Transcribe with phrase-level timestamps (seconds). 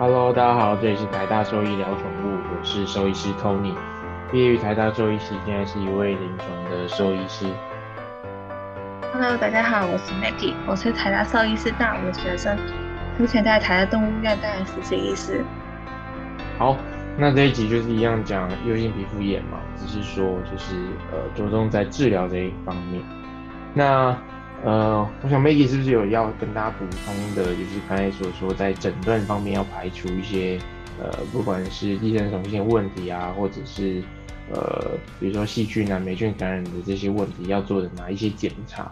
[0.00, 3.74] Hello，大家好，这里是台大兽医聊宠物，我是兽医师 Tony，
[4.30, 7.46] 毕业于台大兽医系，现在是一位临床的兽医师。
[9.12, 12.56] Hello，大家好，我是 Maggie，我是台大兽医师大五的学生，
[13.18, 15.44] 目前在台大动物医院担任实习医师。
[16.58, 16.76] 好，
[17.16, 20.76] 那这一集就是一样讲异位性皮肤炎嘛，只是说就是
[21.10, 23.02] 呃着重在治疗这一方面。
[23.74, 24.16] 那
[24.64, 30.58] 呃，我想 Maggie 是不是有要跟大家补充的，就是刚才所说在诊断方面要排除一些
[31.00, 34.02] 呃，不管是寄生虫性问题啊，或者是
[34.52, 34.90] 呃，
[35.20, 38.90] 比如说细菌啊、霉菌感染的这些问题，要做的哪一些检查？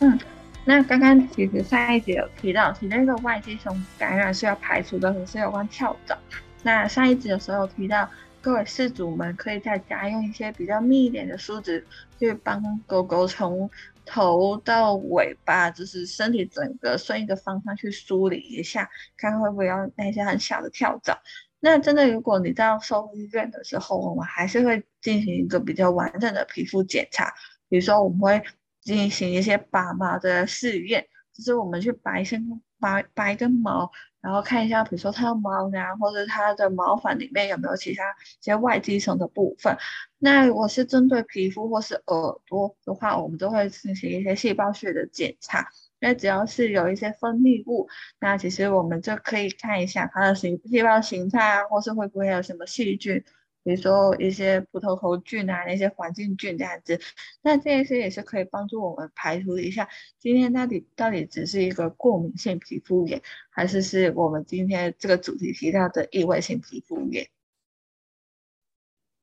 [0.00, 0.18] 嗯，
[0.66, 6.14] 那刚刚其实上一节有提到，其实那个外寄虫感染是要排除的，可是有关跳蚤。
[6.62, 8.06] 那上一集的时候有提到，
[8.42, 11.86] 各位饲主们可以在家用一些比较密一点的梳子，
[12.18, 13.70] 去帮狗狗从
[14.04, 21.16] 头到尾巴，就是身体整个顺一个方向去梳理一下，看会不会有那些很小的跳蚤。
[21.60, 27.32] 那真的，如果你到兽医院的时候，我们还是会进行一个比较完整的皮肤检查，
[27.68, 28.42] 比如说我们会
[28.80, 33.88] 进行一些拔毛的试验，就是我们去拔一根拔拔一根毛。
[34.22, 38.02] 然后看一下，比如说它的毛囊或者它的毛发里面有没有其他
[38.40, 39.76] 一些外基层的部分。
[40.18, 45.66] 那如果是针对皮肤或是耳朵的话，我们都会进行一些细胞学的检查。
[45.98, 47.88] 那只要是有一些分泌物，
[48.20, 53.24] 那其实我们就可以看一下它的形细胞形态啊，或是会不会有什么细菌。
[53.64, 57.00] 比如说一些葡萄球菌啊，那些环境菌这样子，
[57.42, 59.88] 那这些也是可以帮助我们排除一下，
[60.18, 67.28] 今天到底到底只是一个过敏性皮肤炎，还是是我们今天这个主题提到的异位性皮肤炎。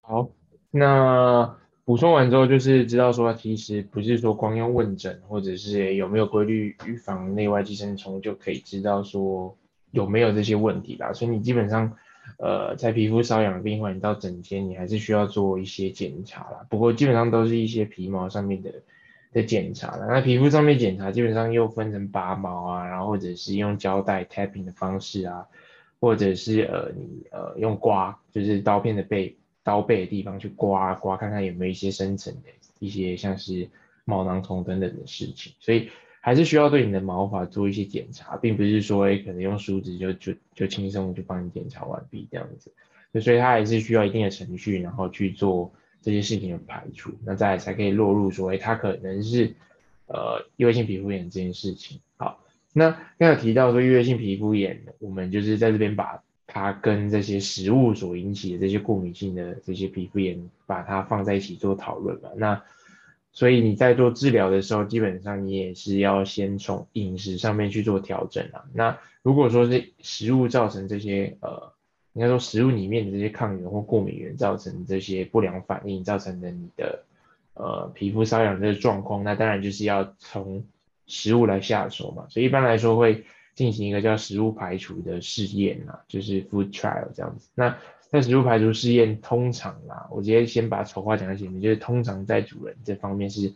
[0.01, 0.29] 好，
[0.71, 9.57] 那补充完之后，就是知道说，其实不是说光用问诊或者是有没有规律预防内外寄生虫就可以知道说
[9.91, 11.93] 有没有这些问题啦，所以你基本上。
[12.37, 16.65] 呃，在皮肤瘙痒的病患，你到整天你还是需要做一些检查啦。
[16.69, 18.73] 不过基本上都是一些皮毛上面的
[19.33, 20.05] 的检查啦。
[20.07, 25.45] 那皮肤上面检查基本上又分成拔毛啊，然后或者是用胶带 tapping 的方式啊，
[25.99, 33.69] 或者是呃你呃用刮，就是刀片的背刀背的地方去刮刮，看看有没有一些深层的一些像是
[34.05, 35.53] 毛囊虫等等的事情。
[35.59, 35.89] 所以。
[36.21, 42.71] 还是需要对你的毛发做一些检查，并不是说可能用梳子就就就轻松就帮你检查完毕这样子，
[43.21, 45.71] 所以它还是需要一定的程序，然后去做
[46.01, 49.53] 这些事情的排除，那再才可以落入说，哎，它可能是
[50.07, 51.99] 呃异位性皮肤炎这件事情。
[52.17, 52.43] 好，
[52.73, 62.29] 那刚才提到说异位性皮肤炎，我们就是在这边把它跟这些食物所引起的这些过敏性的这些皮肤炎，把它放在一起做讨论嘛。
[62.35, 62.61] 那
[63.39, 68.65] 所以你在做治疗的时候，基本上你也是要先从饮食上面去做调整啊。
[68.73, 71.71] 那如果说是食物造成这些呃，
[72.11, 77.05] 应该说食物里面的这些抗原或过敏原造成这些不良反应，造成的你的
[77.53, 80.65] 呃皮肤瘙痒的状况，那当然就是要从
[81.07, 82.25] 食物来下手嘛。
[82.29, 83.23] 所以一般来说会
[83.55, 87.47] 进行一个叫食物排除的试验啊，就是 food trial 这样子。
[87.55, 87.77] 那
[88.11, 93.53] 在食物排除试验，通常啦，我直接先把丑话讲在前面，就是通常在主人这方面是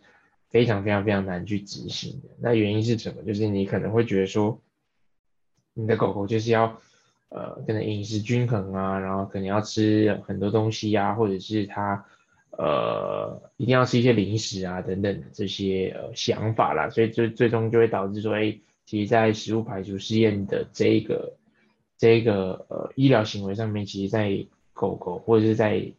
[0.48, 2.28] 非常非常非常难去执行的。
[2.38, 3.24] 那原因是什么？
[3.24, 4.60] 就是你可能会觉得说，
[5.74, 6.80] 你的狗狗就是要
[7.30, 12.04] 呃，可能饮食均衡啊，然后可能要吃很多东西啊，或者是它
[12.52, 18.56] 呃一定要吃一些零食啊等等这些呃想法啦，所以最最终就会导致说，哎，
[18.86, 21.34] 其实在食物排除试验的这个。
[21.96, 25.92] 这个呃医疗行为上面，其实，在狗狗或者是在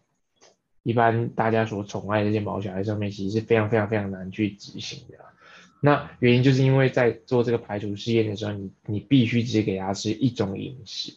[0.84, 5.18] 一般大家所宠爱的这些毛小孩上面，其实是非常非常非常难去执行的。
[5.82, 11.14] 那原因就是因为在做这个排除试验的时候，你你必须只给它吃一种饮食。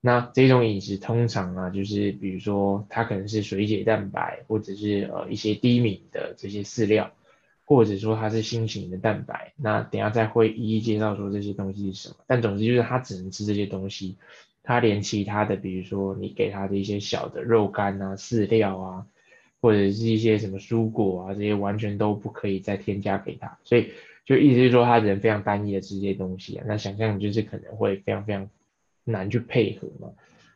[0.00, 7.10] 那这种饮食通常啊，就是比如说它可能是水解蛋白，或者是呃一些低敏的这些饲料。
[7.68, 12.14] 或者说它是新型的蛋白，那等下再会一一介绍说这些东西是什么。
[12.26, 14.16] 但总之就是它只能吃这些东西，
[14.62, 19.06] 它连其他的，比如说你给它的一些小的肉干啊、饲料啊，
[19.60, 23.58] 或者是一些什么蔬果啊，这些完全都不可以再添加给它。
[23.64, 23.90] 所以
[24.24, 28.48] 就意思是说，它人非常单一的吃这些东西啊，那想象就是可能会非常非常
[29.04, 30.08] 难去配合嘛。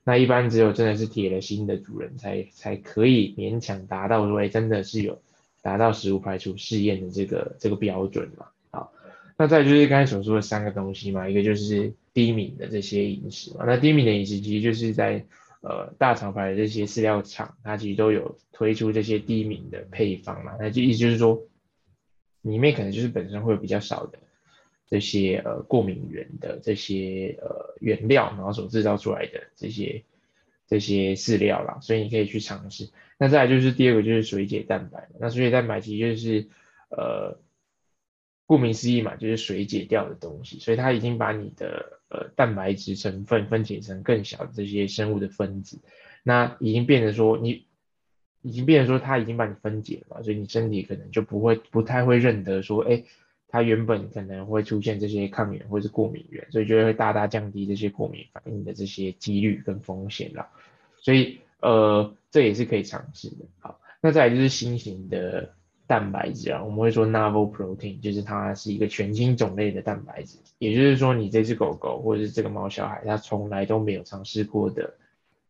[0.03, 5.21] 那一般只有真的是铁了心的主人才才可以勉强达到说，哎，真的是有。
[5.63, 8.49] 达到食物排除试验的这个这个标准嘛？
[8.71, 8.93] 好，
[9.39, 13.65] 那再就是刚才所说的三个东西嘛，一个就是低敏的这些饮食嘛。
[13.67, 15.25] 那低敏的饮食其实就是在
[15.61, 20.57] 呃大厂牌的这些饲料厂，它其实都有推出这些低敏的配方嘛。
[20.59, 21.41] 那就意思就是说，
[22.43, 24.19] 里面可能就是本身会有比较少的
[24.89, 30.03] 这些呃过敏源的这些呃原料，然后所制造出来的这些
[30.73, 32.89] 这些饲料啦，所以你可以去尝试。
[33.19, 36.49] 那再来就是第二个就是水解蛋白，那水解蛋白其实就是
[36.89, 37.39] 呃
[38.47, 45.79] 顾名思义嘛，就是水解掉的东西，所以它已经把你的呃蛋白质成分分解成更小的这些生物的分子，
[46.23, 47.67] 那已经变成说你
[48.41, 53.05] 已经变成说它已经把你分解了嘛，所以你身体可能就不会不太会认得说哎。
[53.53, 60.49] 它原本可能会出现这些抗原或是过敏源，所以就会大大降低这些过敏反应的这些几率跟风险啦。
[60.97, 63.45] 所以呃，这也是可以尝试的。
[63.61, 65.53] 好，那再来就是新型的
[65.87, 74.95] 蛋白质啊，我们会说 novel protein，就是它是一个全新种类的蛋白质，也就是说你这只狗狗或者是这个猫小孩，它从来都没有尝试过的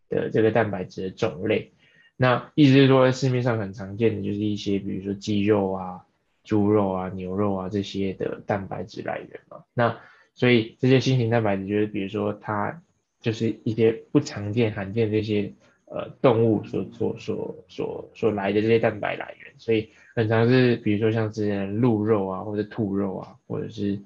[0.09, 1.71] 的这个蛋白质的种类。
[2.17, 6.05] 那意思是说，市面上很常见的就是一些，比如说鸡肉啊。
[6.45, 9.97] 猪肉啊、牛肉啊这些的蛋白质来源嘛，那
[10.35, 12.83] 所以这些新型蛋白质就是，比如说它
[13.21, 15.53] 就是一些不常见、罕见这些
[15.85, 24.01] 呃动物所所所所所来的这些蛋白来源，所以很常是比如说像之前鹿肉啊，或者兔肉啊，或者是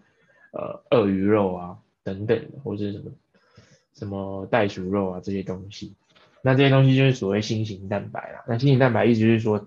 [0.53, 3.11] 呃鳄鱼肉啊等等，或者什么
[3.95, 5.95] 什么袋鼠肉啊这些东西，
[6.43, 8.45] 那这些东西就是所谓新型蛋白啦。
[8.47, 9.67] 那新型蛋白意思就是说。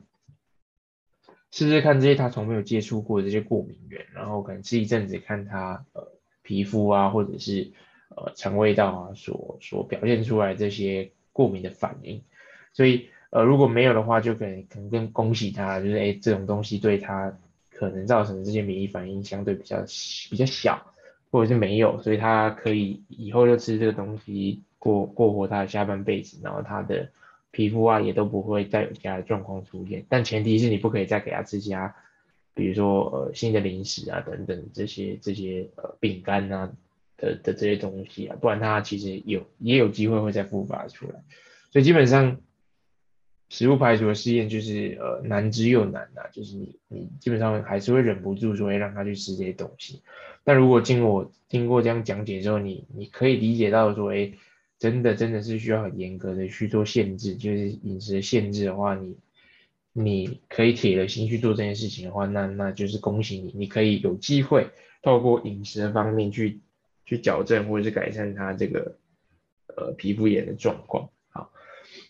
[1.52, 6.08] 试试看这些他从没有接触过这些过敏源，然后可能吃一阵子，看他呃
[6.44, 7.72] 皮肤啊，或者是
[8.10, 12.22] 呃肠胃道啊所所表现出来这些过敏的反应。
[12.74, 17.36] 所以呃如果没有的话，就可能可能更恭喜他，就是哎这种东西对他
[17.72, 19.78] 可能造成的这些免疫反应相对比较
[20.30, 20.94] 比较小，
[21.32, 27.10] 或者是没有，所以他可以以后就吃这个东西过过活他的下半辈子，然后他的。
[27.52, 31.96] 皮肤啊也都不会再有其他的状况出现，但前提是你不可以再给他吃其他，
[32.54, 36.72] 比如说呃新的零食啊等等这些这些呃饼干啊
[37.18, 41.24] 的的这些东西啊，不然它其实有也有机会会再复发出来。
[41.72, 42.38] 所以基本上
[43.50, 50.04] 食物排除的试验就是呃难之又难啊，就是你你基本上还是会忍不住说会让他去吃这些东西。
[50.44, 54.32] 但如果经过经过这样讲解之后，你你可以理解到说哎。
[54.80, 59.18] 真的真的是需要很严格的去做限制，就是饮食限制的话，你
[59.92, 64.70] 你可以铁了心去做这件事情的话，那那就是恭喜你，你可以有机会
[65.02, 66.62] 透过饮食的方面去
[67.06, 68.96] 去矫正或者是改善它这个
[69.76, 71.10] 呃皮肤炎的状况。
[71.30, 71.52] 好，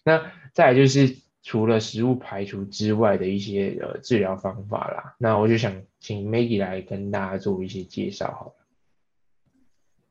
[0.03, 8.55] 那再就是除了食物排除之外的一些呃治疗方法啦，那我就想请 Maggie 来跟大家做一些介绍，好。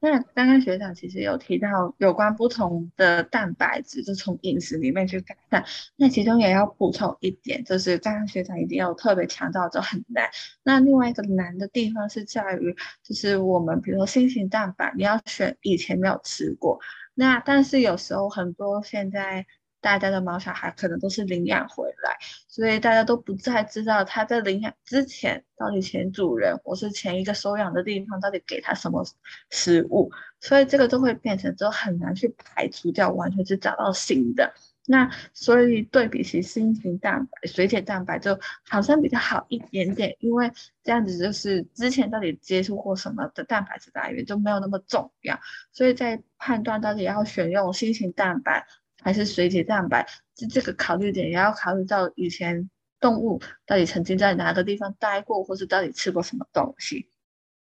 [0.01, 5.65] 那刚刚学长其实有提到有关不同的蛋白质，就从饮食里面去改善。
[5.97, 10.31] 那其中也要补充一点，就是刚刚学长一定要特别强调，就很难。
[10.63, 16.79] 那另外一个难的地方是在于，就是我们比如说新型蛋白，你要选以前没有吃过。
[17.15, 19.47] 那但是有时候很多现在。
[19.81, 22.17] 大家的毛小孩可能都是领养回来，
[22.49, 29.05] 所以大家都不再知道他在领养之前到底前主人或是前一个收养的地方到底给他什么
[29.51, 30.11] 食物，
[30.41, 34.53] 所以这个都会变成就很难去排除掉，完全是找到新的。
[34.91, 40.51] 那所以对比起新型蛋白、水解蛋白就好像比较好一点点，因为
[40.83, 45.39] 这样子就是之前到底接触过什么的蛋白质来源就没有那么重要，
[45.73, 48.67] 所以在判断到底要选用新型蛋白。
[49.03, 52.69] 还是水解蛋白，这这个考虑点也要考虑到以前
[53.01, 57.09] 动物到底曾经在哪个地方待过，或是到底吃过什么东西。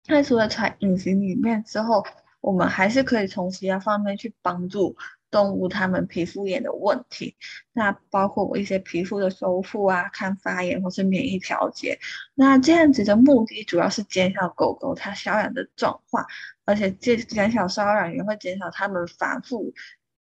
[0.08, 2.06] 那除了从饮食里面之后，
[2.42, 4.98] 我们还是可以从其他方面去帮助
[5.32, 7.38] 动物它们皮肤炎的问题。
[7.72, 11.98] 那包括我一些皮肤的修复啊、抗发炎或是免疫调节。
[12.36, 16.25] 那这样子的目的主要是减少狗狗它瘙痒的状况，
[16.65, 19.74] 而且减减少瘙痒也会减少它们反复。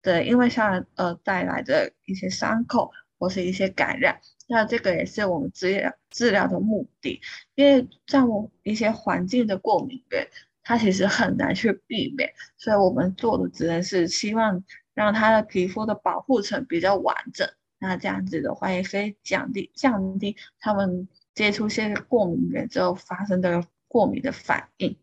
[0.00, 7.20] 对，因为像呃带来的一些伤口或是一些感染，那这个也是我们治疗治疗的目的。
[7.54, 10.28] 因为像我一些环境的过敏源，
[10.62, 14.62] 它其实很难去避免，所以我们做的只能是希望
[14.94, 17.48] 让它的皮肤的保护层比较完整。
[17.80, 24.96] 那这样子的话，也可以降低降低他们接触些过敏源之后发生的过敏的反应。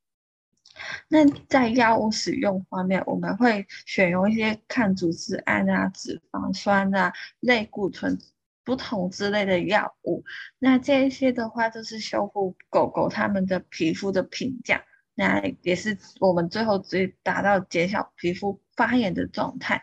[1.07, 8.19] 那在药物使用方面，我们会选用一些抗组织胺啊、脂肪酸啊、类固醇
[8.63, 10.23] 不同之类的药物。
[10.59, 14.81] 那这些的话，就是修复狗狗它们的皮肤的屏障，
[15.13, 19.81] 那也是我们最后只达到减少皮肤发炎的状态。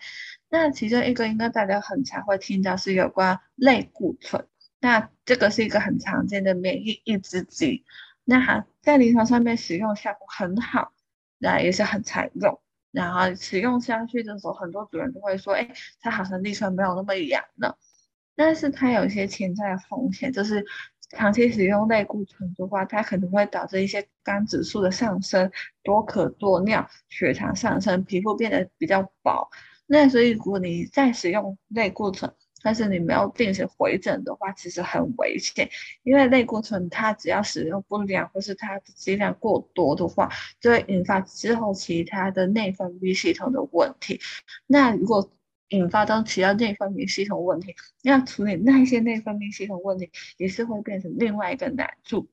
[0.50, 4.46] 那其中一个应该大家很常会听到是有关类固醇，
[4.80, 7.84] 那这个是一个很常见的免疫抑制剂。
[8.24, 10.92] 那在临床上面使用效果很好，
[11.38, 12.60] 那也是很常用。
[12.90, 17.78] 然后使用下去的时候，很多主人都会说：“哎，它好像立刻没有那么痒了。”
[18.36, 20.64] 但是它有一些潜在的风险，就是
[21.10, 25.50] 长期使用类固醇的话，它可能会导致一些肝指数的上升、
[25.82, 29.50] 多可多尿、血糖上升、皮肤变得比较薄。
[29.86, 35.68] 那所以如果你再使用类固醇，但是你没有定时回诊的话，其实很危险，
[36.02, 44.20] 因为类固醇它只要使用不良或是它的剂量过多的话，就会引发之后其他的内分泌系统的问题。
[44.66, 45.30] 那如果
[45.68, 52.28] 引发到其他内分泌系统问题，要处理那些内分泌系统问题，也是会变成另外一个难处。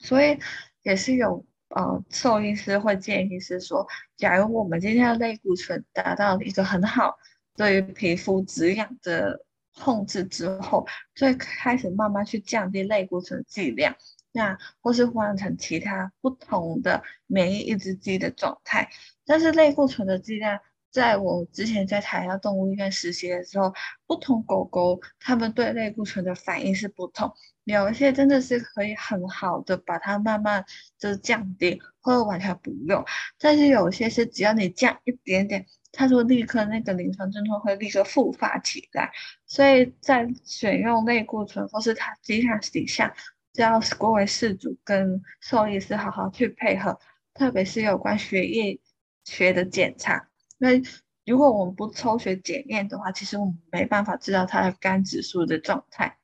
[0.00, 0.36] 所以
[0.82, 7.16] 也是有呃兽医师会建议是说，假如我们今天的类固醇达到一个很好
[7.56, 9.44] 对于皮肤滋养的
[9.78, 13.94] 控制之后，就会开始慢慢去降低类固醇剂量，
[14.32, 18.88] 那或是换成其他不同的免疫抑制剂的状态，
[19.24, 20.60] 但是类固醇的剂量。
[20.90, 23.74] 在我之前在台大动物医院实习的时候，
[24.06, 30.64] 不同狗狗它们对类固醇的反应是不同，有一些真的是可以很好的把它慢慢
[30.96, 33.04] 就降低，或者完全不用，
[33.40, 39.10] 但是有些是只要你降一点点，它就立刻那个临床症状会立刻复发起来，
[39.46, 43.14] 所以在选用类固醇或是它剂量底下，
[43.52, 46.98] 就要各位饲主跟兽医师好好去配合，
[47.32, 48.80] 特别是有关血液
[49.24, 50.28] 学的检查。
[50.58, 50.82] 因为
[51.24, 56.18] 如果我们不抽血检验的话，其实我们没办法知道它的肝指数的状态。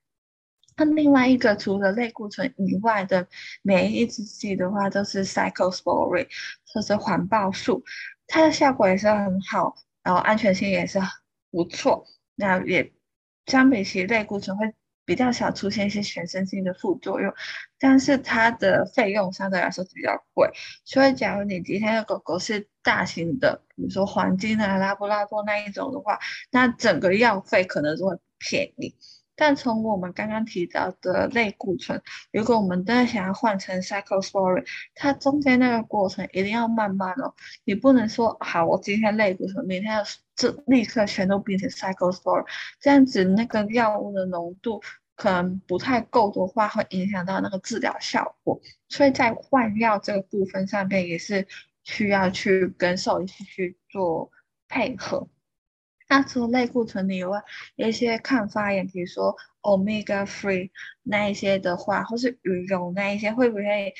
[0.76, 3.28] 那另外一个除了类固醇以外的
[3.60, 6.26] 免疫抑制剂的话，都是 cyclosporine，
[6.72, 7.84] 就是环孢素，
[8.30, 10.98] 它的效果也是很好，然后安全性也是
[11.50, 12.06] 不错。
[12.36, 12.92] 那也
[13.46, 14.72] 相比起类固醇会。
[15.06, 17.34] 比较少出现一些全身性的副作用，
[17.80, 20.48] 但是它的费用相对来说比较贵。
[20.84, 26.20] 所以，假如你今天的狗狗是大型的，比如说黄金啊、拉布拉多那一种的话，
[26.52, 28.94] 那整个药费可能就会便宜。
[29.40, 40.04] 但从我们刚刚提到的类固醇，如果我们真的想要换成 cyclosporin，它中间那个过程一定要慢慢哦，你不能说好，我今天类固醇，明天
[40.36, 42.44] 就立刻全都变成 cyclosporin，
[42.78, 44.82] 这样子那个药物的浓度。
[45.16, 51.46] 可能不太够的话，会影响到那个治疗效果，所以在换药这个部分上面也是
[51.84, 54.30] 需要去跟兽医去做
[54.66, 55.28] 配合。
[56.10, 57.40] 那除了类固醇以外，
[57.76, 60.68] 一些抗发炎，比如说 omega three
[61.04, 63.94] 那一些的话，或是鱼油那一些，会不会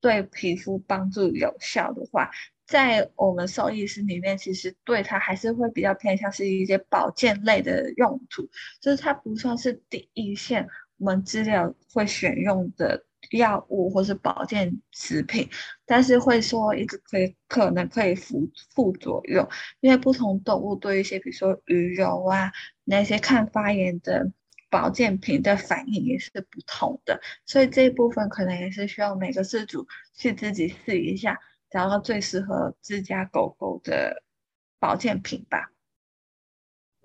[0.00, 2.30] 对皮肤帮助有效的话？
[2.68, 8.48] 在我们兽医师里面，其实对它还是会比较偏向是一些保健类的用途，
[8.80, 10.68] 就是它不算是第一线
[10.98, 15.48] 我们治疗会选用的药物或是保健食品，
[15.84, 19.48] 但是会说一个可以可能可以副副作用，
[19.80, 22.52] 因为不同动物对一些比如说鱼油啊
[22.84, 24.30] 那些抗发炎的
[24.70, 31.38] 保健品的反应也是不同的，所以这一部分可能也是需要每个饲主去自己试一下。
[31.68, 34.22] 找到最适合自家狗狗的
[34.78, 35.72] 保健品吧。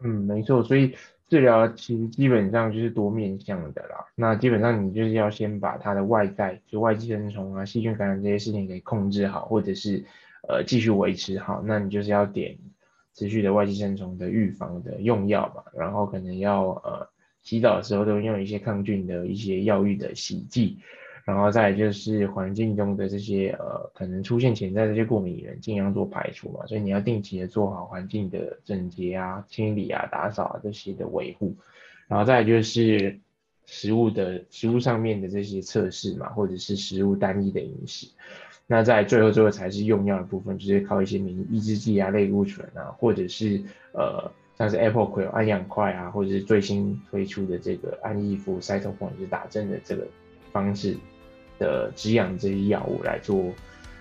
[0.04, 0.96] 嗯，没错，所以
[1.32, 4.06] 治疗其实基本上就是多面向的啦。
[4.16, 10.04] 那基本上你就是要先把它的外在，就外寄生虫啊、细菌感染这些事情给控制好，或者是
[10.50, 11.64] 呃继续维持好。
[11.66, 12.58] 那你就是要点
[13.14, 17.08] 持续的外寄生虫的预防的用药嘛，然后可能要呃
[17.44, 20.80] 洗澡的时候都用一些抗菌的一些药浴的洗剂。
[21.24, 26.66] 然后再就是环境中的这些呃可能出现潜在的这些过敏源，尽量做排除嘛。
[26.66, 31.56] 所以你要定期的做好环境的整洁啊、清理啊、打扫啊这些的维护。
[32.08, 33.20] 然后再就是
[33.66, 38.08] 食物的食物上面的这些测试嘛，或者是食物单一的饮食。
[38.68, 43.62] 那在最后最后才是用药的部分，就是靠一些免疫抑制剂啊、类固醇啊，或者是
[43.94, 50.08] 呃像是 Apple 葵安养块啊，或者是最新推出的这个安益福塞头环，就是打针的这个
[50.52, 50.98] 方式。
[51.62, 53.54] 的滋养这些药物来做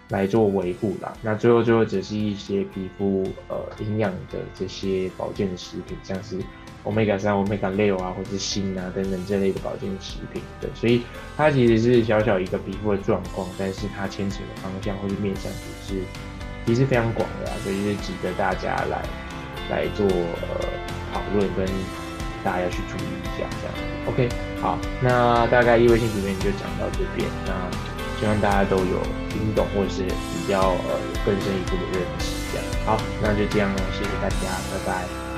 [0.09, 6.41] 来做维护啦，那最后最后只是一些皮肤呃营养的这些保健食品，像是
[6.85, 10.43] omega 三、omega 六啊，或是锌啊等等这类的保健食品。
[10.61, 11.03] 对，所以
[11.37, 15.53] 它其实是小小一个皮肤的状况，但是它牵扯的方向或是面向
[15.85, 16.01] 其实
[16.67, 19.03] 其实非常广的，所以是值得大家来
[19.71, 20.67] 来做呃
[21.13, 21.65] 讨论跟
[22.43, 23.75] 大家去注意一下这样。
[24.09, 24.29] OK，
[24.61, 27.53] 好，那大概异位性这边就讲到这边，那
[28.21, 29.01] 希望大家都有
[29.31, 32.67] 听懂或者是比较呃有更深一步的认识，这样。
[32.85, 34.37] 好，那就这样了，谢谢大家，
[34.71, 35.30] 拜拜。